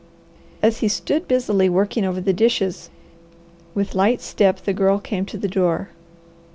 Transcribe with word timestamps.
As 0.63 0.79
he 0.79 0.87
stood 0.87 1.27
busily 1.27 1.69
working 1.69 2.05
over 2.05 2.19
the 2.19 2.33
dishes, 2.33 2.89
with 3.75 3.93
light 3.93 4.19
step 4.19 4.59
the 4.61 4.73
Girl 4.73 4.97
came 4.97 5.27
to 5.27 5.37
the 5.37 5.47
door. 5.47 5.89